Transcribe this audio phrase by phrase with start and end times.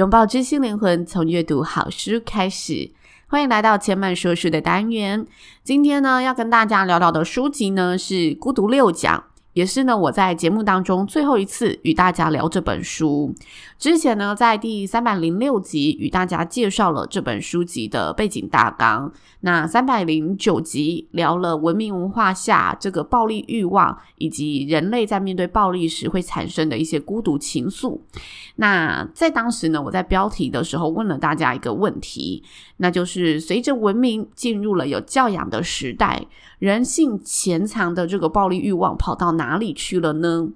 [0.00, 2.90] 拥抱知心灵魂，从阅读好书开始。
[3.26, 5.26] 欢迎来到千曼说书的单元。
[5.62, 9.18] 今天呢，要跟大家聊聊的书籍呢是《孤独六讲》。
[9.52, 13.34] 也是呢，我在节目当中最后一次与大家聊这本书。
[13.78, 19.12] 之前呢，在第三百零六集与大家介绍了这本书籍的背景大纲。
[19.40, 27.98] 那三百零九集聊了文明文化下这个暴力欲望，以及人类在面对暴力时会产生的一些孤独情愫。
[28.56, 32.44] 那在当时呢，我在标题的时候问了大家一个问题，
[32.76, 36.26] 那就是随着文明进入了有教养的时代。
[36.58, 40.50] 人性潜藏的这个暴力欲望跑到哪里去了呢？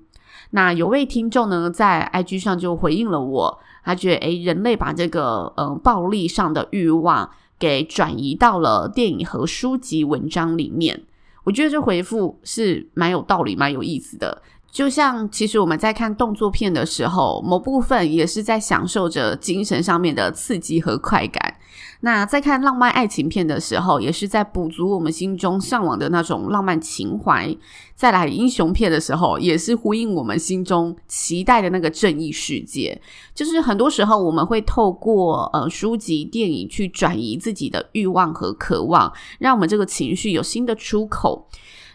[0.50, 11.02] 那有位听众呢，在 IG 上就回应了我，他觉得诶，人类把这个呃暴力上的欲望给转移到了电影和书籍文章里面。
[11.44, 14.42] 我觉得这回复是蛮有道理、蛮有意思的。
[14.74, 21.54] 就像其实我们在看动作片的时候，某部分也是在享受着精神上面的刺激和快感。
[22.00, 27.56] 那在看浪漫爱情片的时候，也是在补足我们心中向往的那种浪漫情怀；
[27.94, 33.00] 再来英雄片的时候，也是呼应我们心中期待的那个正义世界。
[33.32, 41.46] 就是很多时候，我们会透过呃书籍、电影去转移自己的欲望和渴望，让我们这个情绪有新的出口。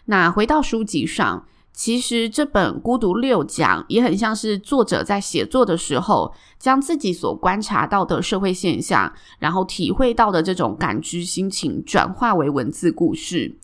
[0.06, 1.44] 那回到书籍上。
[1.80, 13.56] 其实这本《孤独六讲》也很像是作者在写作的时候，将自己所观察到的社会现象，然后体会到的这种感知心情，转化为文字故事。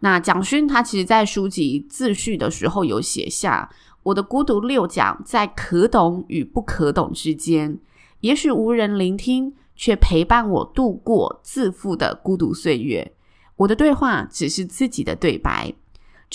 [0.00, 3.70] 那蒋勋他其实在书籍自序的时候有写下
[4.04, 7.78] ：“我的孤独六讲在可懂与不可懂之间，
[8.20, 13.14] 也许无人聆听，却陪伴我度过自负的孤独岁月。
[13.56, 15.72] 我的对话只是自己的对白。”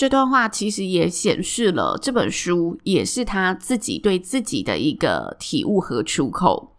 [0.00, 6.74] 这段话其实也显示了这本书也是他自己对自己的一个体悟和出口。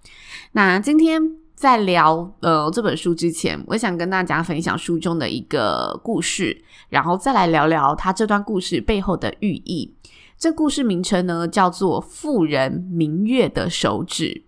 [0.53, 1.21] 那今天
[1.53, 9.93] 在聊呃这本书之前，我想跟大家分享书中的一个故事，然后再来聊聊他这段故事背后的寓意。
[10.39, 14.45] 这故事名称呢叫做《富人明月的手指》。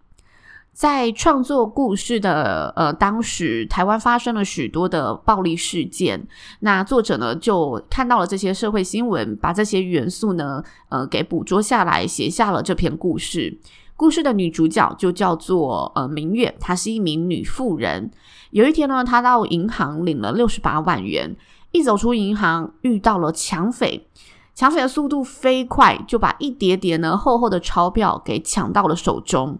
[0.73, 6.27] 在创作故事的呃当时，台湾发生了许多的暴力事件。
[6.61, 13.59] 那作者呢就看到了这些社会新闻，把这些元素呢呃给捕捉下来，写下了这篇故事。
[13.95, 18.09] 故事的女主角就叫做呃明月，她是一名女妇人。
[18.49, 21.35] 有一天呢，她到银行领了六十八万元，
[21.71, 24.07] 一走出银行遇到了抢匪。
[24.55, 29.59] 抢匪的速度飞快，就把一叠叠呢厚厚的钞票给抢到了手中。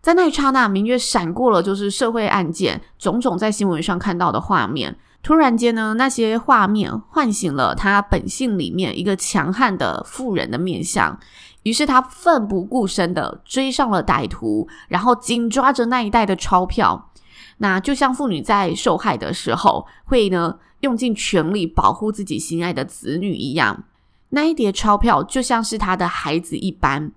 [0.00, 4.96] 在那一刹那，明月闪过了，就是社会案件种种在新闻上看到的画面。
[5.22, 11.18] 突然间呢，那些画面唤醒了他本性里面一个强悍的妇人的面相。
[11.64, 17.10] 于是他奋不顾身的追上了歹徒，然后紧抓着那一袋的钞票。
[17.58, 23.84] 那就像妇女在受害的时候，会呢用尽全力保护自己心爱的子女一样。
[24.30, 27.12] 那一叠钞票就像是他的孩子一般。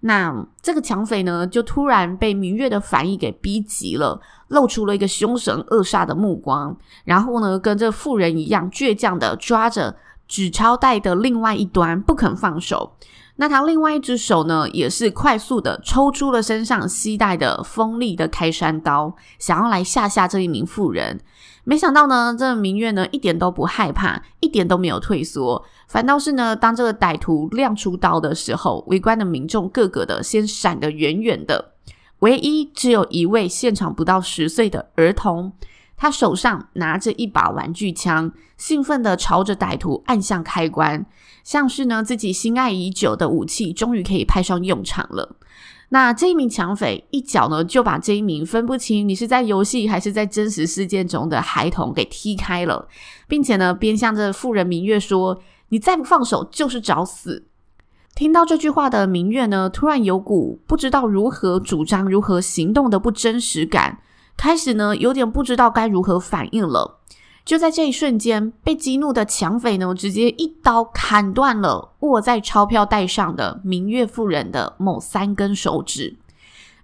[0.00, 9.96] 那这个抢匪呢，就突然被明月的反应给逼急了，露出了一个凶神恶煞的目光，然后呢，跟这妇人一样倔强的抓着
[10.26, 12.96] 纸钞袋的另外一端不肯放手。
[13.40, 21.18] 那他另外一只手呢，也是快速的抽出了身上携带的锋利的开山刀，想要来吓吓这一名妇人。
[21.64, 31.72] 没想到呢，这明月呢一点都不害怕，一点都没有退缩，反倒是呢，当这个歹徒亮出刀的时候，围观的民众个个的先闪得远远的，
[32.18, 35.52] 唯一只有一位现场不到十岁的儿童，
[36.00, 41.04] 他手上拿着一把玩具枪，兴奋地朝着歹徒按下开关，
[41.44, 45.36] 像是呢自己心爱已久的武器终于可以派上用场了。
[45.90, 52.88] 那这一名抢匪一脚呢，就把这一名分不清你是在游戏还是在真实事件中的孩童给踢开了，
[53.28, 57.44] 并且呢，边向着妇人明月说：“你再不放手，就是找死。”
[58.16, 63.98] 听到这句话的明月呢，突然有股不知道如何主张、如何行动的不真实感，
[64.40, 67.00] 开始呢，有点不知道该如何反应了。
[67.44, 76.16] 就在这一瞬间，被激怒的抢匪呢，直接一刀砍断了握在钞票袋上的明月妇人的某三根手指。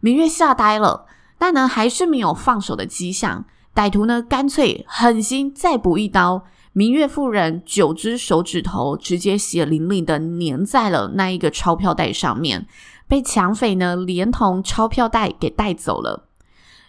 [0.00, 1.06] 明月吓呆了，
[1.38, 3.46] 但呢，还是没有放手的迹象。
[3.74, 6.44] 歹徒呢，干脆狠心再补一刀，
[6.74, 12.66] 明月妇人九只手指头直接血淋淋的粘在了那一个钞票袋上面，
[13.08, 16.25] 被抢匪呢，连同钞票袋给带走了。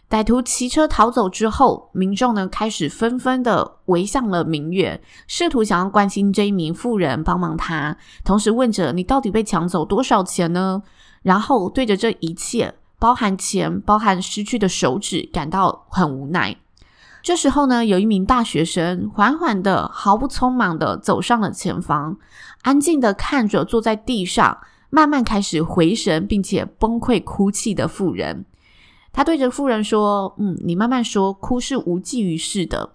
[0.10, 10.82] 歹徒骑车逃走之后，民众呢开始纷纷的围向了明月，试图想要关心这一名妇人，帮忙他，同时问着：“你到底被抢走多少钱呢？”
[11.24, 16.56] 然后对着这一切，包含钱、包含失去的手指，感到很无奈。
[17.22, 22.18] 这时候呢，有一名大学生缓缓的、毫不匆忙的走上了前方，
[22.62, 24.60] 安静的看着坐在地上，
[24.90, 28.46] 慢慢开始回神，并且崩溃哭泣的妇人。
[29.18, 32.92] 他对着妇人说：“嗯，你慢慢说，哭是无济于事的。”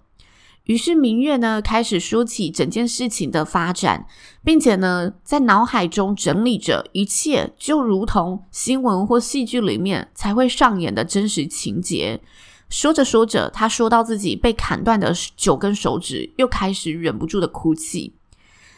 [0.63, 4.07] 于是明月呢，开始说起整件事情的发展，
[4.41, 12.21] 并且呢，在脑海中整理着一切，就如同新闻或戏剧里面才会上演的真实情节。
[12.69, 18.13] 说着说着，他说到自己被砍断的九根手指，又开始忍不住的哭泣。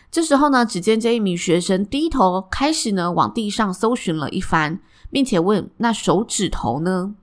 [0.10, 4.80] 这时候呢，只见这一名学生低头开始呢，往地上搜寻了一番，
[5.12, 7.14] 并且问：“那手指头呢？”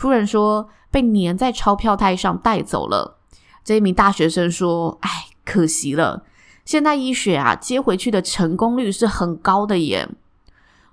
[0.00, 3.18] 夫人说：“被粘在钞票袋上带走了。”
[3.62, 5.10] 这一名大学生说：“哎，
[5.44, 6.24] 可惜了。
[6.64, 10.08] 现代医学啊，接回去的成功率是很高的耶。”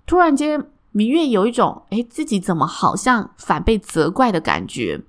[0.05, 0.61] 突然间，
[0.91, 4.99] 明月有一种“哎，自己怎么好像反被责怪的感觉？”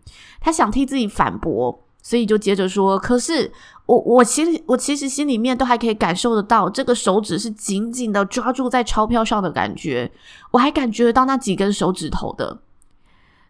[0.40, 3.50] 他想替自己反驳，所以就接着说：“可是
[3.86, 10.12] 我，我其实，我其实心里面都还可以感受得到，这个手指是紧紧的抓住在钞票上的感觉，
[10.52, 12.60] 我还感觉得到那几根手指头的。”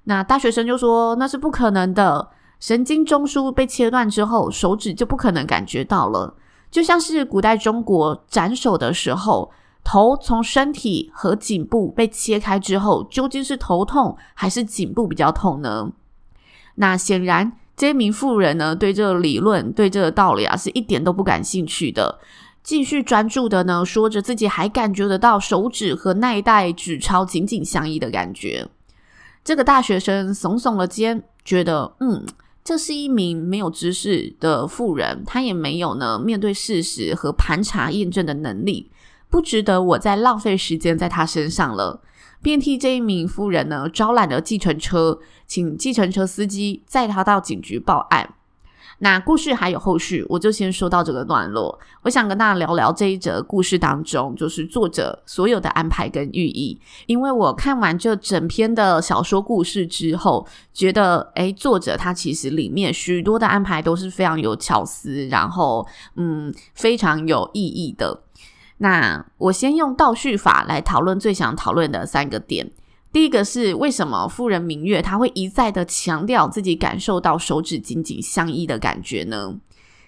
[0.09, 6.35] 那大学生就说：“那是不可能的，神经中枢被切断之后，手指就不可能感觉到了。
[6.71, 9.51] 就像是古代中国斩首的时候，
[9.85, 15.93] 头从身体和颈部被切开之后，究竟是头痛还是颈部比较痛呢？”
[16.77, 22.19] 那显然，这名妇人呢，对这个理论、对这个道理啊，是一点都不感兴趣的，
[22.63, 28.69] 继续专注的呢，说着自己还感觉得到手指和那一袋纸钞紧紧相依的感觉。
[29.49, 32.23] 这个大学生耸耸了肩，觉得嗯，
[32.63, 38.91] 这是一名没有知识的妇人，他也没有呢面对事实和盘查验证的能力，
[39.31, 42.03] 不值得我再浪费时间在他身上了。
[42.43, 48.35] 便替这一名夫人呢招揽了计程车，请计程车司机载他到警局报案。
[49.01, 51.79] 那故事还有后续，我就先说到这个段落。
[52.03, 56.81] 我想跟大家聊聊这一则故事当中，就是作者所有的安排跟寓意。
[57.07, 65.87] 因为我看完这整篇的小说故事之后，觉得诶，作者他其实里面许多的安排都是非常有巧思，然后
[66.17, 68.23] 嗯，非常有意义的。
[68.79, 72.71] 那我先用倒叙法来讨论最想讨论的三个点。
[73.13, 79.57] 第一个是为什么富人明月他会一再的强调自己感受到手指紧紧相依的感觉呢？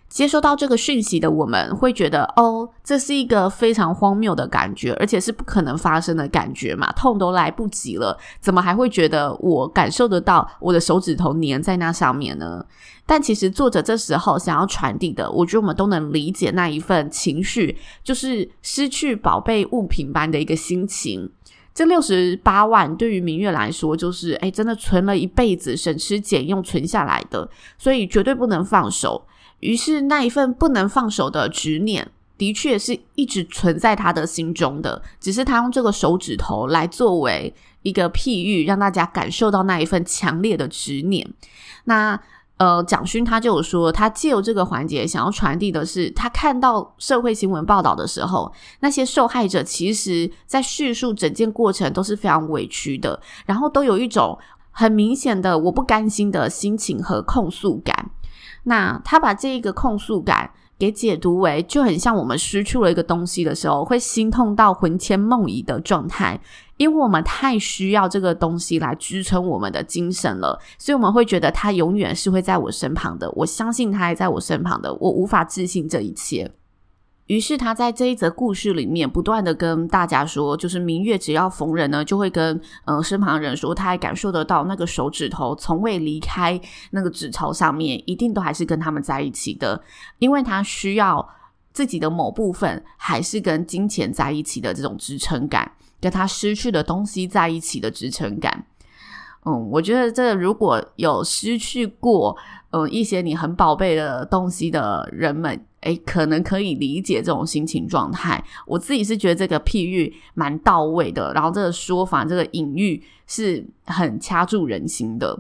[0.08, 12.66] 接收到这个讯息的我们会觉得，哦，这是一个非常荒谬的感觉，而且是不可能发生的感觉嘛，痛都来不及了，怎么还会觉得我感受得到我的手指头粘在那上面呢？
[13.06, 21.30] 但其实作者这时候想要传递的，我觉得我们都能理解那一份情绪，就是失去宝贝物品般的一个心情。
[21.72, 27.48] 这六十八万对于明月来说，就是诶，真的存了一辈子，省吃俭用存下来的，
[27.78, 29.24] 所以绝对不能放手。
[29.60, 41.28] 于是那一份不能放手的执念，的确是一直存在他的心中的，只是他用这个手指头来作为一个譬喻，让大家感受到那一份强烈的执念。
[41.84, 42.20] 那
[42.60, 54.38] 呃，蒋勋他就有说，他借由这个环节想要传递的是，他看到社会新闻报道的时候，那些受害者其实在叙述整件过程都是非常委屈的，然后都有一种
[54.72, 58.10] 很明显的我不甘心的心情和控诉感。
[58.64, 66.40] 那他把这一个控诉感给解读为，就很像我们失去了一个东西的时候，会心痛到魂牵梦萦的状态。
[66.78, 73.30] 因为我们太需要这个东西来支撑我们的精神了，所以我们会觉得他永远是会在我身旁的。
[73.32, 76.50] 我相信他还在我身旁的，我无法置信这一切。
[77.30, 86.60] 于是他在这一则故事里面不断的跟大家说，就是明月只要逢人呢，就会跟嗯、身旁人说，他还感受得到那个手指头从未离开
[86.90, 89.80] 那个纸钞上面，一定都还是跟他们在一起的，
[90.18, 91.24] 因为他需要
[91.72, 95.70] 自己的某部分还是跟金钱在一起的这种支撑感。
[96.00, 98.66] 跟他失去的东西在一起的支撑感，
[99.44, 102.36] 嗯，我觉得这如果有失去过
[102.72, 108.44] 嗯一些你很宝贝的东西的人们，诶，可能可以理解这种心情状态。
[108.66, 115.38] 我自己是觉得这个譬喻蛮到位的，然后这个说法这个隐喻是很掐住人心的。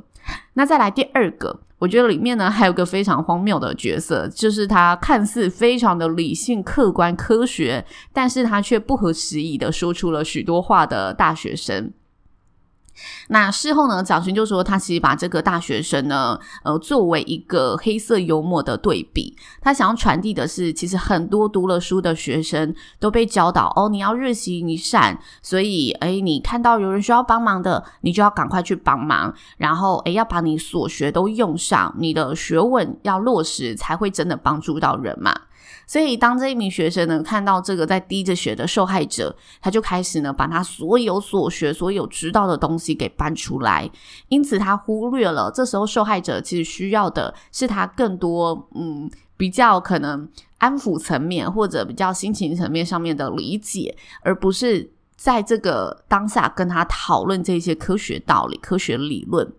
[0.54, 11.92] 那再来第二个，我觉得里面呢还有个非常荒谬的角色，就是他看似非常的理性、客观、科学，但是他却不合时宜的说出了许多话的大学生。
[13.28, 35.34] 那事后呢，蒋勋就说他其实把这个大学生呢，呃，作为一个黑色幽默的对比，他想要传递的是，其实很多读了书的学生都被教导哦，你要日行一善，所以诶，你看到有人需要帮忙的，你就要赶快去帮忙，然后诶，要把你所学都用上，你的学问要落实，才会真的帮助到人嘛。
[35.90, 43.90] 所以，当这一名学生呢，看到这个在滴着血的受害者，他就开始呢，把他所有所学、所有知道的东西给搬出来。
[44.28, 59.52] 因此，他忽略了这时候受害者其实需要的是他更多，嗯，比较可能安抚层面或者比较心情层面上面的理解，而不是在这个当下跟他讨论这些科学道理、科学理论。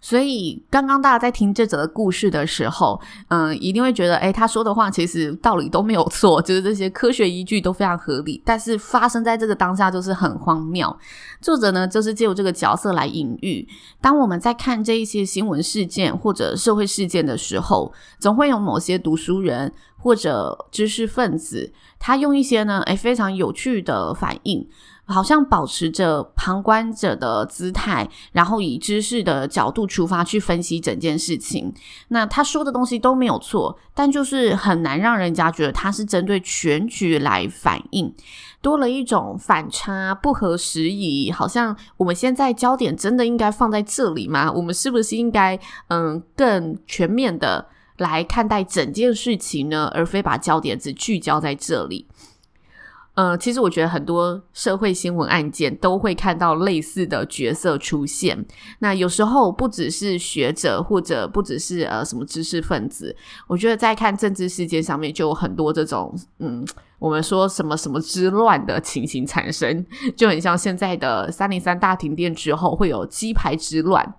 [0.00, 8.40] 所以，刚刚大家在听这则故事的时候，嗯，一定会觉得，诶，他说的话其实道理都没有错，就是这些科学依据都非常合理。
[8.44, 10.96] 但是发生在这个当下，就是很荒谬。
[11.42, 13.68] 作者呢，就是借由这个角色来隐喻，
[14.00, 24.66] 当我们在看这一些新闻事件或者社会事件的时候，总会有某些读书人或者知识分子，他用一些呢，诶，非常有趣的反应。
[25.10, 31.72] 好像保持着旁观者的姿态，然后以知识的角度出发去分析整件事情。
[32.08, 38.14] 那他说的东西都没有错，但就是很难让人家觉得他是针对全局来反应，
[38.62, 41.30] 多了一种反差、不合时宜。
[41.32, 44.50] 好像我们现在焦点真的应该放在这里吗？
[44.52, 47.66] 我们是不是应该嗯更全面的
[47.98, 49.90] 来看待整件事情呢？
[49.94, 52.06] 而非把焦点只聚焦在这里。
[53.14, 58.46] 呃，其实我觉得很多社会新闻案件都会看到类似的角色出现。
[58.78, 63.14] 那有时候不只是学者，或者不只是呃什么知识分子，
[63.46, 66.64] 我觉得在看政治事件上面就有很多这种嗯，
[66.98, 69.84] 我们说什么什么之乱的情形产生，
[70.16, 74.14] 就很像现在的三零三大停电之后会有鸡排之乱。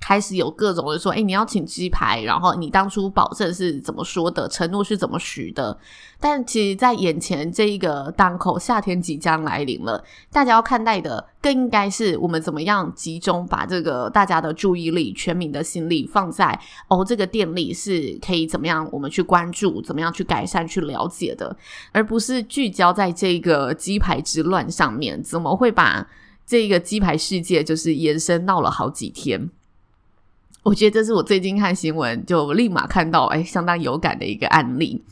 [0.00, 5.78] 开始有各种的说，诶，你要请鸡排，然后你当初保证是怎么说的，承诺是怎么许的？
[6.18, 10.02] 但其实，在眼前这一个档口，夏天即将来临了，
[10.32, 21.54] 大家要看待的更应该是我们怎么样集中把这个大家的注意力、全民的心力放在哦，这个电力是可以怎么样我们去关注，怎么样去改善、去了解的，
[21.92, 25.22] 而不是聚焦在这个鸡排之乱上面。
[25.22, 26.06] 怎么会把
[26.46, 29.50] 这个鸡排世界就是延伸闹了好几天？
[30.62, 35.02] 我觉得这是我最近看新闻就立马看到，哎，相当有感的一个案例。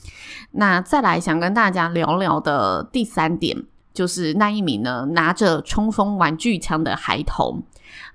[0.52, 3.64] 那再来想跟大家聊聊的第三点，
[3.94, 7.62] 就是那一名呢拿着冲锋玩具枪的孩童。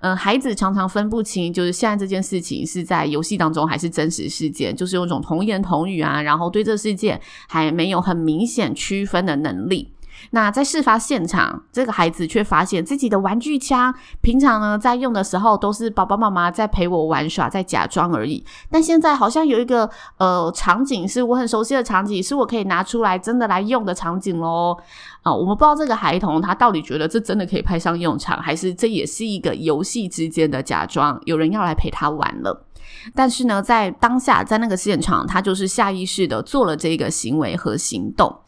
[0.00, 9.93] 嗯、孩子常常分不清，就是现在这件事情是在游戏当中还是真实事件，就是有种童言童语啊，然后对这事件还没有很明显区分的能力。
[10.30, 18.44] 那在事发现场，这个孩子却发现自己的玩具枪，平常呢在用的时候都是爸爸妈妈在陪我玩耍，在假装而已。
[18.70, 19.88] 但现在好像有一个
[20.18, 24.76] 呃场景是我很熟悉的场景，是我可以拿出来真的来用的场景喽。
[25.22, 32.66] 啊、我们不知道这个孩童他到底觉得这真的可以派上用场，还是这也是一个游戏之间的假装，有人要来陪他玩了。
[33.14, 38.40] 但是呢，在当下在那个现场，他就是下意识的做了这个行为和行动。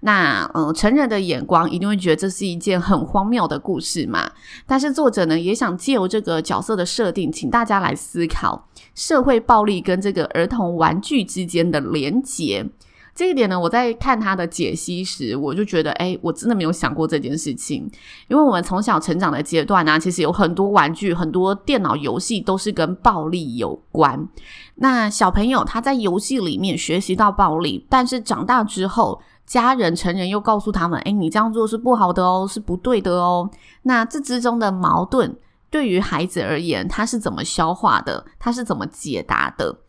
[0.00, 4.30] 那嗯，成人的眼光一定会觉得这是一件很荒谬的故事嘛。
[4.66, 12.66] 但是作者呢，也想借由这个角色的设定，请大家来思考社会暴力跟这个儿童玩具之间的连结。
[13.12, 17.90] 这一点呢，我在看他的解析时，我就觉得，诶，我真的没有想过这件事情。
[18.28, 24.26] 因为我们从小成长的阶段呢，其实有很多玩具、很多电脑游戏都是跟暴力有关。
[24.76, 33.50] 那小朋友他在游戏里面学习到暴力，但是长大之后，家人、成人又告诉他们：“诶，你这样做是不好的哦，是不对的哦。”
[33.82, 35.36] 那这之中的矛盾，
[35.68, 38.24] 对于孩子而言，他是怎么消化的？
[38.38, 39.80] 他是怎么解答的？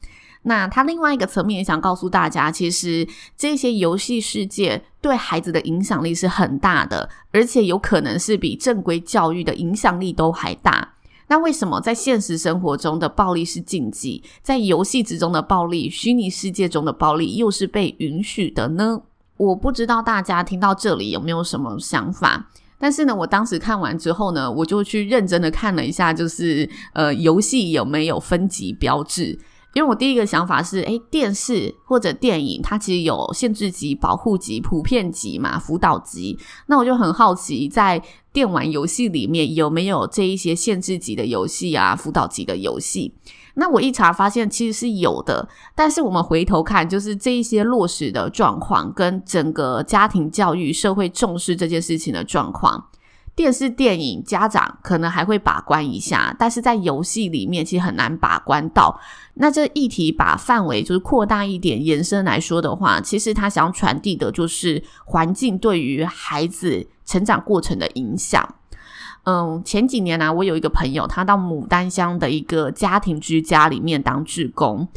[0.41, 10.95] 那他另外一个层面也想告诉大家，其实这些游戏世界对孩子的影响力是很大的，而且有可能是比正规教育的影响力都还大。
[11.27, 19.03] 那为什么在现实生活中的暴力是禁忌，在游戏之中的暴力、虚拟世界中的暴力又是被允许的呢？
[19.41, 22.47] 我不知道大家听到这里有没有什么想法？
[22.77, 29.39] 但是呢，我当时看完之后呢，我就去认真的看了一下，就是呃，游戏有没有分级标志。
[29.73, 36.37] 因为我第一个想法是，诶，电视或者电影，它其实有限制级、保护级、普遍级嘛，辅导级。
[36.67, 37.99] 那我就很好奇，在
[38.31, 43.13] 电玩游戏里面有没有这一些限制级的游戏啊，辅导级的游戏？
[43.55, 45.47] 那我一查发现，其实是有的。
[45.75, 52.87] 但是我们回头看，就是这一些落实的状况，跟整个家庭教育、社会重视这件事情的状况。
[53.33, 58.99] 电视、电影，家长可能还会把关一下，但是在游戏里面其实很难把关到。
[59.35, 68.55] 那这议题把范围就是扩大一点，延伸来说的话，其实他想传递的就是环境对于孩子成长过程的影响。
[69.23, 74.87] 嗯，前几年呢、我有一个朋友，他到牡丹乡的一个家庭居家里面当志工。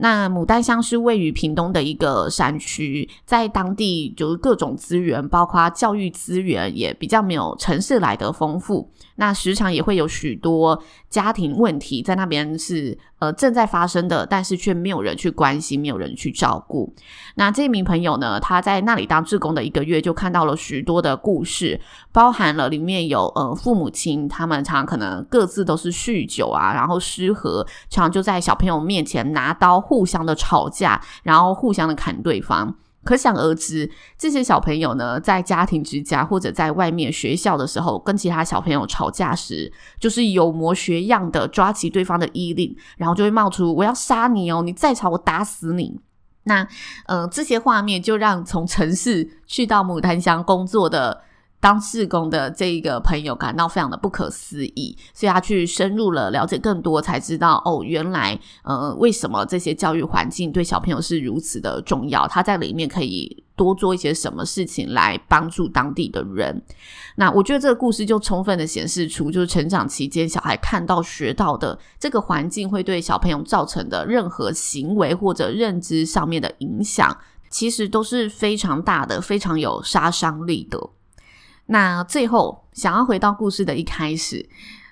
[0.00, 8.90] 那牡丹乡是位于屏东的一个山区，在当地就是各种资源，包括教育资源，也比较没有城市来的丰富。
[9.16, 16.90] 那时常也会有许多家庭问题在那边是呃正在发生的，但是却没有人去关心，没有人去照顾。
[17.34, 21.78] 那这名朋友呢，他在那里当志工的一个月，就看到了许多的故事，
[22.10, 32.72] 包含了里面有呃父母亲，他们常可能各自都是酗酒啊，然后失和，常就在小朋友面前拿刀互相的吵架，然后互相的砍对方。
[33.02, 45.98] 可想而知，这些小朋友呢，在家庭之家或者在外面学校的时候，跟其他小朋友吵架时，就是有模学样的抓起对方的衣领，然后就会冒出“我要杀你哦，你再吵我打死你”。
[46.44, 46.64] 那，
[47.06, 51.22] 呃，这些画面就让从城市去到牡丹乡工作的。
[51.60, 62.26] 当志工的这一个朋友感到非常的不可思议，所以他去深入了了解更多，才知道哦，原来呃，为什么这些教育环境对小朋友是如此的重要？
[62.26, 66.62] 他在里面可以多做一些什么事情来帮助当地的人？
[67.16, 77.14] 那我觉得这个故事就充分的显示出，就是成长期间小孩看到学到的这个环境会对小朋友造成的任何行为或者认知上面的影响，
[77.50, 80.78] 其实都是非常大的，非常有杀伤力的。
[81.72, 84.44] 那最后，想要回到故事的一开始，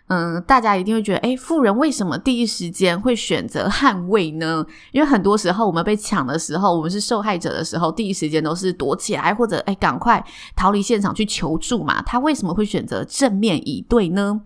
[0.07, 4.65] 嗯，大家一定会觉得，诶，富人为什么第一时间会选择捍卫呢？
[4.93, 12.01] 因为很多时候我们被抢的时候，我们是受害者的时候，第一时间都是躲起来，或者诶，赶快逃离现场去求助嘛。
[12.03, 14.41] 他为什么会选择正面以对呢？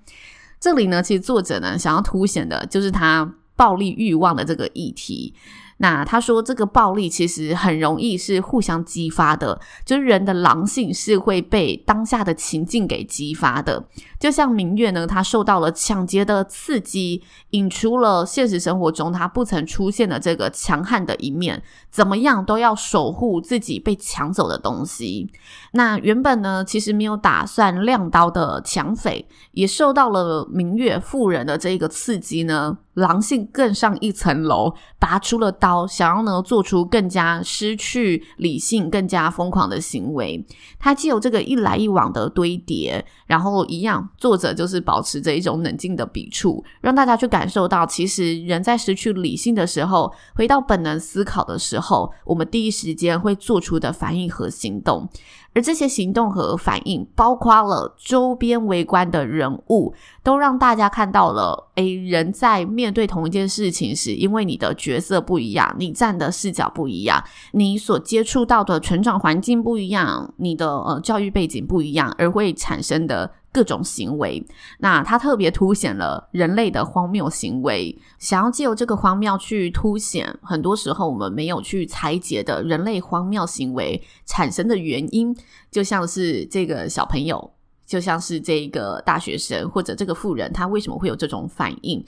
[0.59, 5.35] 这里呢，其实作者呢想要凸显的就是他暴力欲望的这个议题。
[5.83, 13.85] 那他说，这个暴力其实很容易是互相激发的，就是人的狼性是会被当下的情境给激发的。
[14.21, 21.61] 就像明月呢，他受到了抢劫的刺激，引出了现实生活中他不曾出现的这个强悍的一面，
[21.92, 25.31] 怎么样都要守护自己被抢走的东西。
[25.72, 32.78] 那原本呢，其实没有打算亮刀的抢匪，也受到了明月妇人的这个刺激呢。
[32.94, 40.44] 狼性更上一层楼，拔出了刀，想要呢做出更加失去理性、更加疯狂的行为。
[40.78, 55.09] 他既有这个一来一往的堆叠，然后一样，作者就是保持着一种冷静的笔触，让大家去感受到，其实人在失去理性的时候，回到本能思考的时候，后我们第一时间会做出的反应和行动。
[55.55, 59.92] 而这些行动和反应，包括了周边围观的人物，
[60.23, 73.31] 都让大家看到了：诶，人在面对同一件事情时，因为你的角色不一样，你站的视角不一样，你所接触到的成长环境不一样，你的呃教育背景不一样，而会产生的。
[73.53, 74.43] 各种行为，
[74.79, 85.37] 那它特别凸显了人类的荒谬行为，想要借由这个荒谬去凸显，很多时候我们没有去裁解的人类荒谬行为产生的原因，
[85.71, 87.53] 就像是这个小朋友，
[87.87, 92.03] 就像是这个大学生或者这个妇人，他为什么会有这种反应？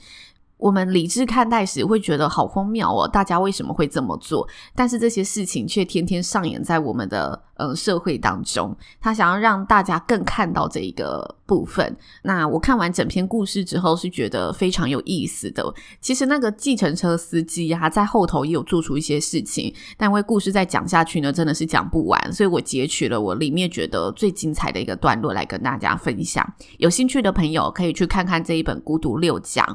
[0.57, 4.47] 我们理智看待时会觉得好荒谬哦，大家为什么会这么做？
[4.73, 8.75] 但是这些事情却天天上演在我们的呃社会当中。
[8.99, 11.95] 他想要让大家更看到这一个部分。
[12.23, 15.63] 那我看完整篇故事之后是觉得非常有意思的。
[15.99, 26.45] 其实那个计程车司机啊，在后头也有做出一些事情，但因为故事再讲下去呢，真的是讲不完，所以我截取了我里面觉得最精彩的一个段落来跟大家分享。
[26.77, 29.65] 有兴趣的朋友可以去看看这一本《孤独六讲》。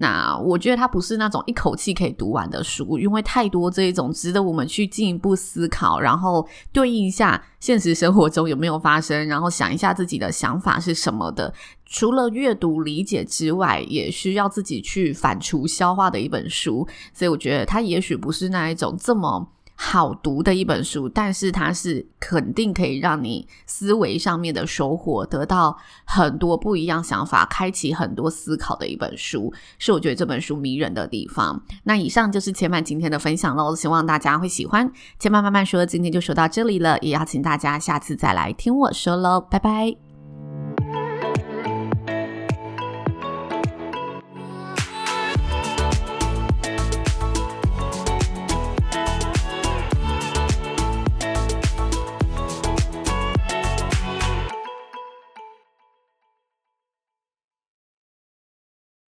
[0.00, 11.52] 那我觉得它不是那种一口气可以读完的书，因为太多这一种值得我们去进一步思考，然后对应下现实生活中有没有发生，然后想一下自己的想法是什么的。
[11.84, 16.86] 除了阅读理解之外，也需要自己去反刍消化的一本书。
[17.12, 19.48] 所以我觉得它也许不是那一种这么
[19.80, 31.62] 好读的一本书，但是它是肯定可以让你思维上面的收获，得到很多不一样想法，开启很多思考的一本书，是我觉得这本书迷人的地方。
[31.84, 34.92] 那以上就是千嫚今天的分享喽，希望大家会喜欢。
[35.20, 40.07] 千嫚慢慢说，今天就说到这里了，也邀请大家下次再来听我说喽，拜拜。